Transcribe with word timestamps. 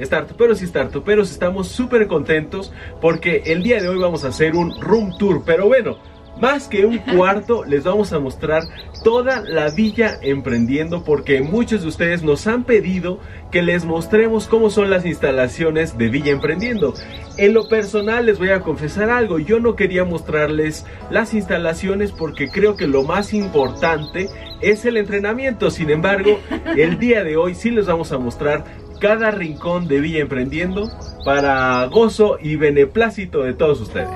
startuperos 0.00 0.62
y 0.62 0.66
startuperos 0.66 1.30
estamos 1.30 1.68
súper 1.68 2.06
contentos 2.06 2.72
porque 3.00 3.42
el 3.46 3.62
día 3.62 3.80
de 3.80 3.88
hoy 3.88 3.98
vamos 3.98 4.24
a 4.24 4.28
hacer 4.28 4.54
un 4.54 4.80
room 4.80 5.16
tour. 5.18 5.42
Pero 5.44 5.66
bueno, 5.66 5.98
más 6.40 6.68
que 6.68 6.86
un 6.86 6.98
cuarto, 7.16 7.64
les 7.64 7.84
vamos 7.84 8.12
a 8.12 8.18
mostrar 8.18 8.62
toda 9.04 9.42
la 9.42 9.70
villa 9.70 10.18
emprendiendo 10.22 11.04
porque 11.04 11.40
muchos 11.40 11.82
de 11.82 11.88
ustedes 11.88 12.22
nos 12.22 12.46
han 12.46 12.64
pedido 12.64 13.20
que 13.50 13.62
les 13.62 13.84
mostremos 13.84 14.48
cómo 14.48 14.70
son 14.70 14.90
las 14.90 15.06
instalaciones 15.06 15.96
de 15.96 16.08
Villa 16.08 16.32
Emprendiendo. 16.32 16.94
En 17.36 17.54
lo 17.54 17.68
personal 17.68 18.26
les 18.26 18.38
voy 18.38 18.50
a 18.50 18.60
confesar 18.60 19.10
algo, 19.10 19.38
yo 19.38 19.60
no 19.60 19.76
quería 19.76 20.04
mostrarles 20.04 20.84
las 21.10 21.34
instalaciones 21.34 22.12
porque 22.12 22.48
creo 22.48 22.76
que 22.76 22.86
lo 22.86 23.02
más 23.02 23.32
importante 23.32 24.28
es 24.60 24.84
el 24.84 24.96
entrenamiento. 24.96 25.70
Sin 25.70 25.90
embargo, 25.90 26.40
el 26.76 26.98
día 26.98 27.24
de 27.24 27.36
hoy 27.36 27.54
sí 27.54 27.70
les 27.70 27.86
vamos 27.86 28.12
a 28.12 28.18
mostrar 28.18 28.64
cada 29.00 29.30
rincón 29.30 29.88
de 29.88 30.00
Villa 30.00 30.20
Emprendiendo 30.20 30.90
para 31.24 31.84
gozo 31.86 32.38
y 32.40 32.56
beneplácito 32.56 33.42
de 33.42 33.52
todos 33.52 33.80
ustedes. 33.80 34.10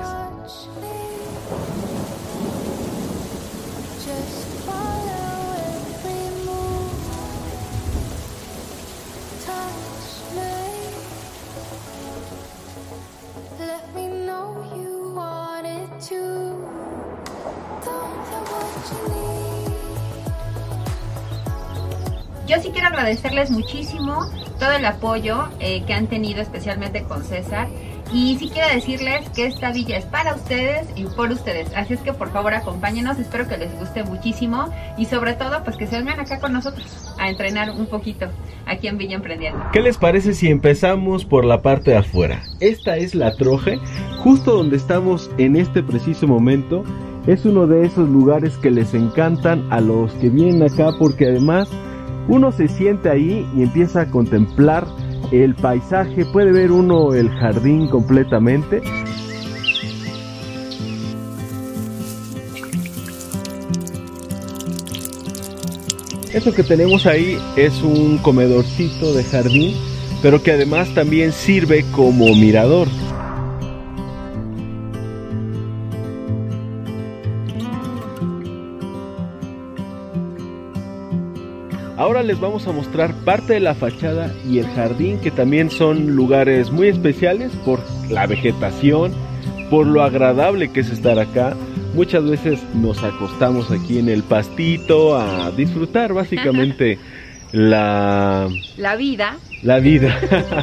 Yo 22.51 22.61
sí 22.61 22.71
quiero 22.73 22.87
agradecerles 22.87 23.49
muchísimo 23.49 24.25
todo 24.59 24.73
el 24.73 24.83
apoyo 24.83 25.47
eh, 25.61 25.83
que 25.87 25.93
han 25.93 26.07
tenido 26.07 26.41
especialmente 26.41 27.03
con 27.03 27.23
César 27.23 27.69
y 28.13 28.35
sí 28.39 28.49
quiero 28.53 28.67
decirles 28.67 29.29
que 29.29 29.45
esta 29.45 29.71
villa 29.71 29.97
es 29.97 30.03
para 30.03 30.35
ustedes 30.35 30.85
y 30.97 31.05
por 31.05 31.31
ustedes. 31.31 31.73
Así 31.77 31.93
es 31.93 32.01
que 32.01 32.11
por 32.11 32.29
favor 32.29 32.53
acompáñenos, 32.53 33.19
espero 33.19 33.47
que 33.47 33.55
les 33.55 33.73
guste 33.79 34.03
muchísimo 34.03 34.65
y 34.97 35.05
sobre 35.05 35.31
todo 35.31 35.63
pues 35.63 35.77
que 35.77 35.87
se 35.87 35.95
vengan 35.95 36.19
acá 36.19 36.41
con 36.41 36.51
nosotros 36.51 37.15
a 37.17 37.29
entrenar 37.29 37.69
un 37.71 37.85
poquito 37.85 38.27
aquí 38.65 38.89
en 38.89 38.97
Villa 38.97 39.15
Emprendiendo. 39.15 39.63
¿Qué 39.71 39.79
les 39.79 39.97
parece 39.97 40.33
si 40.33 40.49
empezamos 40.49 41.23
por 41.23 41.45
la 41.45 41.61
parte 41.61 41.91
de 41.91 41.97
afuera? 41.99 42.43
Esta 42.59 42.97
es 42.97 43.15
la 43.15 43.33
troje, 43.33 43.79
justo 44.17 44.57
donde 44.57 44.75
estamos 44.75 45.31
en 45.37 45.55
este 45.55 45.83
preciso 45.83 46.27
momento. 46.27 46.83
Es 47.27 47.45
uno 47.45 47.65
de 47.65 47.85
esos 47.85 48.09
lugares 48.09 48.57
que 48.57 48.71
les 48.71 48.93
encantan 48.93 49.71
a 49.71 49.79
los 49.79 50.11
que 50.15 50.27
vienen 50.27 50.63
acá 50.63 50.89
porque 50.99 51.27
además 51.27 51.69
uno 52.27 52.51
se 52.51 52.67
siente 52.67 53.09
ahí 53.09 53.47
y 53.55 53.63
empieza 53.63 54.01
a 54.01 54.05
contemplar 54.11 54.85
el 55.31 55.55
paisaje, 55.55 56.25
puede 56.25 56.51
ver 56.51 56.71
uno 56.71 57.13
el 57.13 57.29
jardín 57.29 57.87
completamente. 57.87 58.81
Eso 66.33 66.53
que 66.53 66.63
tenemos 66.63 67.05
ahí 67.05 67.37
es 67.57 67.81
un 67.81 68.17
comedorcito 68.17 69.13
de 69.13 69.23
jardín, 69.23 69.75
pero 70.21 70.41
que 70.41 70.53
además 70.53 70.93
también 70.93 71.33
sirve 71.33 71.85
como 71.91 72.33
mirador. 72.35 72.87
Ahora 82.01 82.23
les 82.23 82.39
vamos 82.39 82.65
a 82.65 82.71
mostrar 82.71 83.13
parte 83.13 83.53
de 83.53 83.59
la 83.59 83.75
fachada 83.75 84.33
y 84.49 84.57
el 84.57 84.65
jardín 84.65 85.19
que 85.19 85.29
también 85.29 85.69
son 85.69 86.15
lugares 86.15 86.71
muy 86.71 86.87
especiales 86.87 87.51
por 87.63 87.79
la 88.09 88.25
vegetación, 88.25 89.13
por 89.69 89.85
lo 89.85 90.01
agradable 90.01 90.71
que 90.71 90.79
es 90.79 90.89
estar 90.89 91.19
acá. 91.19 91.55
Muchas 91.93 92.23
veces 92.27 92.59
nos 92.73 93.03
acostamos 93.03 93.69
aquí 93.69 93.99
en 93.99 94.09
el 94.09 94.23
pastito 94.23 95.15
a 95.15 95.51
disfrutar 95.51 96.11
básicamente 96.11 96.97
la... 97.51 98.49
La 98.77 98.95
vida. 98.95 99.37
La 99.61 99.77
vida. 99.77 100.19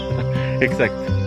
Exacto. 0.60 1.18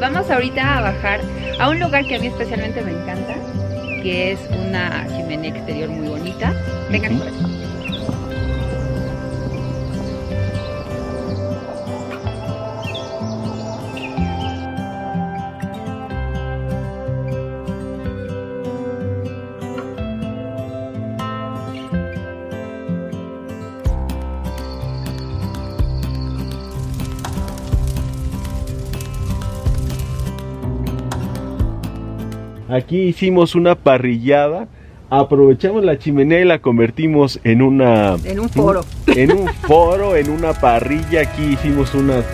Vamos 0.00 0.30
ahorita 0.30 0.78
a 0.78 0.80
bajar 0.80 1.20
a 1.60 1.68
un 1.68 1.78
lugar 1.78 2.06
que 2.06 2.16
a 2.16 2.18
mí 2.18 2.28
especialmente 2.28 2.80
me 2.80 2.92
encanta, 2.92 3.21
que 4.02 4.32
es 4.32 4.40
una 4.50 5.06
chimenea 5.06 5.50
exterior 5.50 5.88
muy 5.88 6.08
bonita. 6.08 6.52
Vengan 6.90 7.18
por 7.18 7.28
eso. 7.28 7.61
Aquí 32.72 33.02
hicimos 33.02 33.54
una 33.54 33.74
parrillada. 33.74 34.66
Aprovechamos 35.10 35.84
la 35.84 35.98
chimenea 35.98 36.40
y 36.40 36.44
la 36.44 36.60
convertimos 36.60 37.38
en 37.44 37.60
una... 37.60 38.16
En 38.24 38.40
un 38.40 38.48
foro. 38.48 38.80
En 39.14 39.30
un 39.30 39.46
foro, 39.46 40.16
en 40.16 40.30
una 40.30 40.54
parrilla. 40.54 41.20
Aquí 41.20 41.42
hicimos 41.52 41.94
unas 41.94 42.24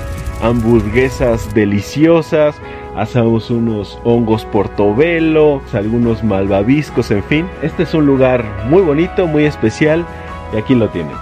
hamburguesas 0.40 1.52
deliciosas. 1.56 2.54
Asamos 2.94 3.50
unos 3.50 3.98
hongos 4.04 4.44
portobelo, 4.44 5.60
algunos 5.72 6.22
malvaviscos, 6.22 7.10
en 7.10 7.24
fin. 7.24 7.46
Este 7.60 7.82
es 7.82 7.92
un 7.92 8.06
lugar 8.06 8.44
muy 8.70 8.82
bonito, 8.82 9.26
muy 9.26 9.44
especial. 9.44 10.06
Y 10.54 10.58
aquí 10.58 10.76
lo 10.76 10.88
tienen. 10.90 11.16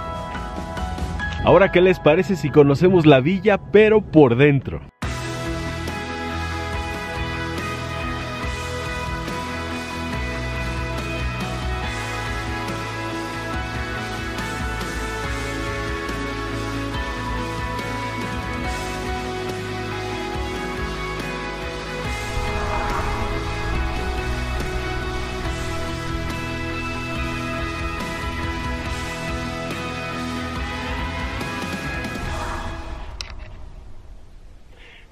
Ahora, 1.43 1.71
¿qué 1.71 1.81
les 1.81 1.99
parece 1.99 2.35
si 2.35 2.51
conocemos 2.51 3.07
la 3.07 3.19
villa, 3.19 3.57
pero 3.71 4.01
por 4.01 4.35
dentro? 4.35 4.81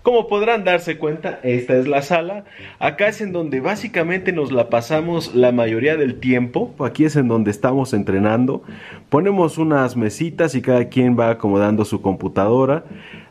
Como 0.05 0.27
podrán 0.27 0.63
darse 0.63 0.99
cuenta, 0.99 1.39
esta 1.41 1.75
es 1.75 1.88
la 1.88 2.03
sala. 2.03 2.43
Acá 2.77 3.07
es 3.07 3.21
en 3.21 3.31
donde 3.31 3.59
básicamente 3.59 4.31
nos 4.33 4.51
la 4.51 4.69
pasamos 4.69 5.33
la 5.33 5.51
mayoría 5.51 5.97
del 5.97 6.19
tiempo. 6.19 6.75
Aquí 6.77 7.05
es 7.05 7.16
en 7.16 7.27
donde 7.27 7.49
estamos 7.49 7.91
entrenando. 7.91 8.61
Ponemos 9.09 9.57
unas 9.57 9.97
mesitas 9.97 10.53
y 10.53 10.61
cada 10.61 10.89
quien 10.89 11.19
va 11.19 11.31
acomodando 11.31 11.85
su 11.85 12.03
computadora. 12.03 12.83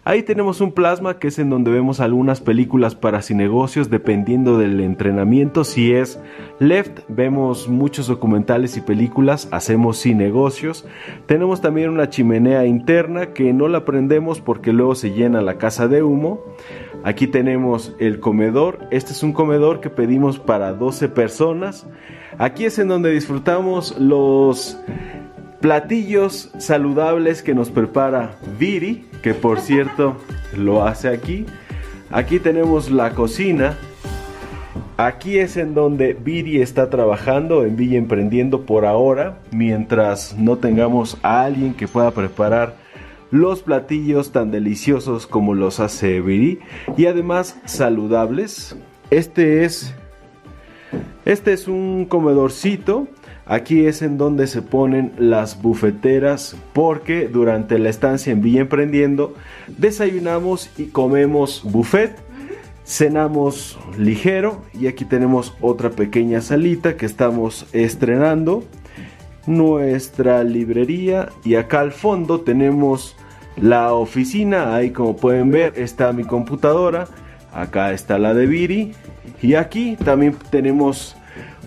Ahí 0.06 0.22
tenemos 0.22 0.60
un 0.60 0.72
plasma 0.72 1.18
que 1.18 1.28
es 1.28 1.38
en 1.38 1.48
donde 1.48 1.70
vemos 1.70 1.98
algunas 1.98 2.42
películas 2.42 2.94
para 2.94 3.22
sin 3.22 3.38
negocios 3.38 3.88
dependiendo 3.88 4.58
del 4.58 4.80
entrenamiento. 4.80 5.64
Si 5.64 5.94
es 5.94 6.20
left, 6.58 7.00
vemos 7.08 7.68
muchos 7.68 8.06
documentales 8.06 8.76
y 8.76 8.82
películas, 8.82 9.48
hacemos 9.50 9.96
sin 9.96 10.18
negocios. 10.18 10.86
Tenemos 11.24 11.62
también 11.62 11.88
una 11.88 12.10
chimenea 12.10 12.66
interna 12.66 13.32
que 13.32 13.54
no 13.54 13.66
la 13.66 13.86
prendemos 13.86 14.42
porque 14.42 14.74
luego 14.74 14.94
se 14.94 15.12
llena 15.12 15.40
la 15.40 15.56
casa 15.56 15.88
de 15.88 16.02
humo. 16.02 16.38
Aquí 17.02 17.26
tenemos 17.26 17.96
el 17.98 18.20
comedor. 18.20 18.80
Este 18.90 19.12
es 19.12 19.22
un 19.22 19.32
comedor 19.32 19.80
que 19.80 19.88
pedimos 19.88 20.38
para 20.38 20.74
12 20.74 21.08
personas. 21.08 21.86
Aquí 22.36 22.66
es 22.66 22.78
en 22.78 22.88
donde 22.88 23.10
disfrutamos 23.10 23.98
los 23.98 24.78
platillos 25.64 26.50
saludables 26.58 27.42
que 27.42 27.54
nos 27.54 27.70
prepara 27.70 28.36
Viri, 28.58 29.06
que 29.22 29.32
por 29.32 29.60
cierto 29.60 30.14
lo 30.54 30.86
hace 30.86 31.08
aquí. 31.08 31.46
Aquí 32.10 32.38
tenemos 32.38 32.90
la 32.90 33.12
cocina. 33.12 33.78
Aquí 34.98 35.38
es 35.38 35.56
en 35.56 35.72
donde 35.72 36.12
Viri 36.12 36.60
está 36.60 36.90
trabajando 36.90 37.64
en 37.64 37.76
Villa 37.76 37.96
Emprendiendo 37.96 38.66
por 38.66 38.84
ahora, 38.84 39.38
mientras 39.52 40.36
no 40.36 40.58
tengamos 40.58 41.16
a 41.22 41.44
alguien 41.44 41.72
que 41.72 41.88
pueda 41.88 42.10
preparar 42.10 42.76
los 43.30 43.62
platillos 43.62 44.32
tan 44.32 44.50
deliciosos 44.50 45.26
como 45.26 45.54
los 45.54 45.80
hace 45.80 46.20
Viri 46.20 46.58
y 46.98 47.06
además 47.06 47.58
saludables. 47.64 48.76
Este 49.08 49.64
es 49.64 49.94
este 51.24 51.54
es 51.54 51.68
un 51.68 52.04
comedorcito 52.04 53.08
Aquí 53.46 53.84
es 53.86 54.00
en 54.00 54.16
donde 54.16 54.46
se 54.46 54.62
ponen 54.62 55.12
las 55.18 55.60
bufeteras 55.60 56.56
porque 56.72 57.28
durante 57.28 57.78
la 57.78 57.90
estancia 57.90 58.32
en 58.32 58.40
Villa 58.40 58.62
Emprendiendo 58.62 59.34
desayunamos 59.68 60.70
y 60.78 60.86
comemos 60.86 61.62
buffet, 61.62 62.16
cenamos 62.86 63.78
ligero 63.98 64.62
y 64.72 64.86
aquí 64.86 65.04
tenemos 65.04 65.54
otra 65.60 65.90
pequeña 65.90 66.40
salita 66.40 66.96
que 66.96 67.04
estamos 67.04 67.66
estrenando, 67.72 68.64
nuestra 69.46 70.42
librería 70.42 71.28
y 71.44 71.56
acá 71.56 71.80
al 71.80 71.92
fondo 71.92 72.40
tenemos 72.40 73.14
la 73.56 73.92
oficina, 73.92 74.74
ahí 74.74 74.90
como 74.90 75.16
pueden 75.16 75.50
ver 75.50 75.74
está 75.76 76.14
mi 76.14 76.24
computadora, 76.24 77.08
acá 77.52 77.92
está 77.92 78.18
la 78.18 78.32
de 78.32 78.46
Viri 78.46 78.92
y 79.42 79.54
aquí 79.54 79.96
también 80.02 80.34
tenemos 80.50 81.14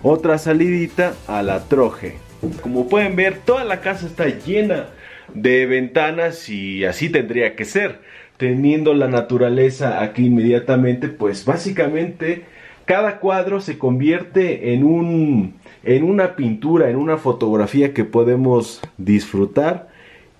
otra 0.04 0.38
salidita 0.38 1.14
a 1.28 1.44
la 1.44 1.68
troje. 1.68 2.18
Como 2.62 2.88
pueden 2.88 3.16
ver, 3.16 3.40
toda 3.46 3.64
la 3.64 3.82
casa 3.82 4.06
está 4.06 4.28
llena 4.28 4.88
de 5.34 5.66
ventanas 5.66 6.50
y 6.50 6.86
así 6.86 7.10
tendría 7.10 7.56
que 7.56 7.66
ser. 7.66 8.00
Teniendo 8.38 8.94
la 8.94 9.08
naturaleza 9.08 10.04
aquí 10.04 10.28
inmediatamente, 10.28 11.08
pues 11.10 11.44
básicamente 11.46 12.46
cada 12.86 13.20
cuadro 13.20 13.60
se 13.60 13.78
convierte 13.78 14.74
en 14.74 14.84
un 14.84 15.56
en 15.84 16.04
una 16.04 16.36
pintura, 16.36 16.90
en 16.90 16.98
una 16.98 17.18
fotografía 17.18 17.94
que 17.94 18.04
podemos 18.04 18.82
disfrutar. 18.98 19.88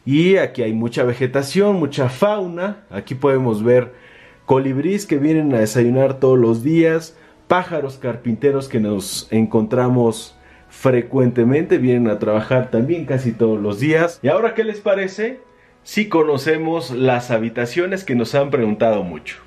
Y 0.06 0.38
aquí 0.38 0.62
hay 0.62 0.74
mucha 0.74 1.04
vegetación, 1.04 1.78
mucha 1.78 2.10
fauna. 2.10 2.84
Aquí 2.90 3.16
podemos 3.16 3.64
ver 3.64 3.94
colibríes 4.46 5.06
que 5.06 5.18
vienen 5.18 5.54
a 5.54 5.60
desayunar 5.60 6.20
todos 6.20 6.38
los 6.38 6.64
días, 6.64 7.18
pájaros 7.48 7.98
carpinteros 7.98 8.68
que 8.68 8.80
nos 8.80 9.28
encontramos 9.32 10.36
frecuentemente, 10.70 11.78
vienen 11.78 12.10
a 12.10 12.20
trabajar 12.20 12.70
también 12.70 13.06
casi 13.06 13.32
todos 13.32 13.60
los 13.60 13.80
días. 13.80 14.20
¿Y 14.22 14.28
ahora 14.28 14.54
qué 14.54 14.64
les 14.64 14.82
parece? 14.82 15.40
Si 15.84 16.10
conocemos 16.10 16.92
las 16.92 17.32
habitaciones 17.32 18.04
que 18.04 18.16
nos 18.16 18.36
han 18.36 18.50
preguntado 18.50 19.04
mucho. 19.04 19.38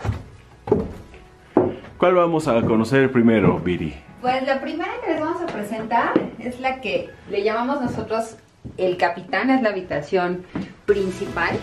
¿Cuál 1.98 2.14
vamos 2.14 2.48
a 2.48 2.62
conocer 2.62 3.12
primero, 3.12 3.58
Viri? 3.58 3.94
Pues 4.22 4.42
la 4.46 4.60
primera 4.60 4.90
que 5.04 5.12
les 5.12 5.20
vamos 5.20 5.42
a 5.42 5.46
presentar 5.46 6.12
es 6.38 6.58
la 6.60 6.80
que 6.80 7.10
le 7.30 7.42
llamamos 7.42 7.82
nosotros 7.82 8.36
el 8.78 8.96
capitán, 8.96 9.50
es 9.50 9.62
la 9.62 9.70
habitación 9.70 10.44
principal. 10.86 11.58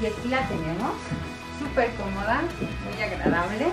Y 0.00 0.06
aquí 0.06 0.28
la 0.28 0.46
tenemos 0.46 0.92
súper 1.58 1.90
cómoda, 1.94 2.42
muy 2.84 3.02
agradable. 3.02 3.66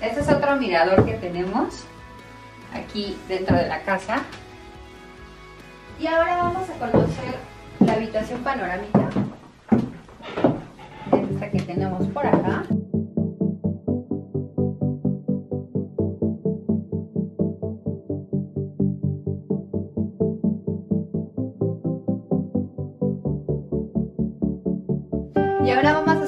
Este 0.00 0.20
es 0.20 0.28
otro 0.28 0.56
mirador 0.56 1.04
que 1.04 1.14
tenemos 1.14 1.84
aquí 2.72 3.18
dentro 3.28 3.56
de 3.56 3.68
la 3.68 3.80
casa. 3.82 4.22
Y 5.98 6.06
ahora 6.06 6.36
vamos 6.36 6.68
a 6.68 6.72
conocer 6.74 7.34
la 7.80 7.94
habitación 7.94 8.40
panorámica. 8.42 9.08
Esta 11.12 11.50
que 11.50 11.62
tenemos 11.62 12.06
por 12.08 12.26
acá. 12.26 12.53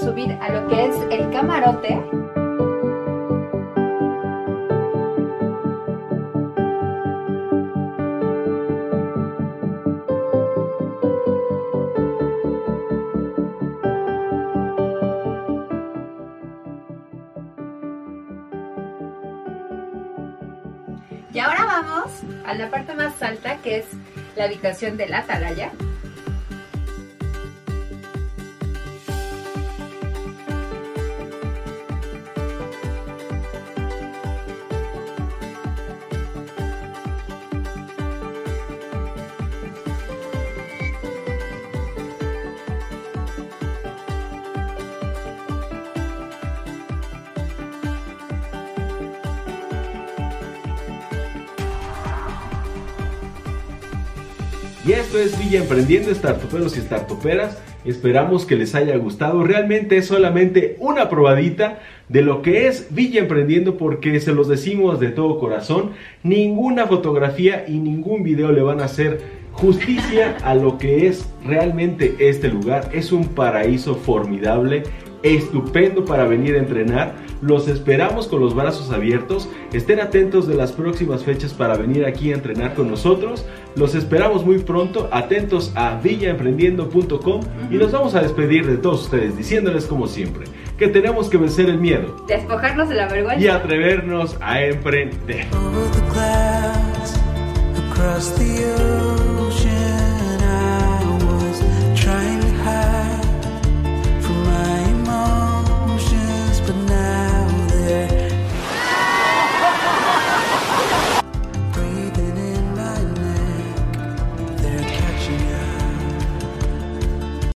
Subir 0.06 0.38
a 0.40 0.48
lo 0.50 0.68
que 0.68 0.86
es 0.86 0.94
el 1.10 1.30
camarote. 1.32 2.00
Y 21.34 21.38
ahora 21.40 21.64
vamos 21.66 22.22
a 22.46 22.54
la 22.54 22.70
parte 22.70 22.94
más 22.94 23.20
alta 23.20 23.56
que 23.56 23.78
es 23.78 23.86
la 24.36 24.44
habitación 24.44 24.96
de 24.96 25.08
la 25.08 25.18
atalaya. 25.18 25.72
Y 54.86 54.92
esto 54.92 55.18
es 55.18 55.36
Villa 55.36 55.58
Emprendiendo, 55.58 56.14
startuperos 56.14 56.76
y 56.76 56.80
startuperas. 56.80 57.60
Esperamos 57.84 58.46
que 58.46 58.54
les 58.54 58.72
haya 58.76 58.96
gustado. 58.96 59.42
Realmente 59.42 59.96
es 59.96 60.06
solamente 60.06 60.76
una 60.78 61.08
probadita 61.08 61.80
de 62.08 62.22
lo 62.22 62.40
que 62.40 62.68
es 62.68 62.86
Villa 62.94 63.20
Emprendiendo 63.20 63.76
porque 63.78 64.20
se 64.20 64.32
los 64.32 64.46
decimos 64.46 65.00
de 65.00 65.08
todo 65.08 65.40
corazón. 65.40 65.90
Ninguna 66.22 66.86
fotografía 66.86 67.64
y 67.66 67.78
ningún 67.78 68.22
video 68.22 68.52
le 68.52 68.62
van 68.62 68.80
a 68.80 68.84
hacer 68.84 69.20
justicia 69.50 70.36
a 70.44 70.54
lo 70.54 70.78
que 70.78 71.08
es 71.08 71.28
realmente 71.44 72.14
este 72.20 72.46
lugar. 72.46 72.88
Es 72.92 73.10
un 73.10 73.26
paraíso 73.26 73.96
formidable 73.96 74.84
estupendo 75.24 76.04
para 76.04 76.28
venir 76.28 76.54
a 76.54 76.58
entrenar. 76.58 77.14
Los 77.42 77.68
esperamos 77.68 78.26
con 78.28 78.40
los 78.40 78.54
brazos 78.54 78.90
abiertos. 78.90 79.48
Estén 79.72 80.00
atentos 80.00 80.46
de 80.48 80.54
las 80.54 80.72
próximas 80.72 81.22
fechas 81.24 81.52
para 81.52 81.76
venir 81.76 82.04
aquí 82.06 82.32
a 82.32 82.34
entrenar 82.34 82.74
con 82.74 82.90
nosotros. 82.90 83.44
Los 83.76 83.94
esperamos 83.94 84.44
muy 84.44 84.58
pronto. 84.58 85.08
Atentos 85.12 85.72
a 85.74 86.00
villaemprendiendo.com 86.02 87.40
y 87.70 87.74
nos 87.76 87.92
vamos 87.92 88.14
a 88.14 88.22
despedir 88.22 88.66
de 88.66 88.76
todos 88.78 89.02
ustedes 89.04 89.36
diciéndoles 89.36 89.86
como 89.86 90.06
siempre 90.06 90.46
que 90.78 90.88
tenemos 90.88 91.30
que 91.30 91.38
vencer 91.38 91.70
el 91.70 91.78
miedo 91.78 92.24
Despojarnos 92.28 92.90
de 92.90 92.96
la 92.96 93.08
vergüenza. 93.08 93.42
y 93.42 93.48
atrevernos 93.48 94.36
a 94.42 94.62
emprender. 94.62 95.46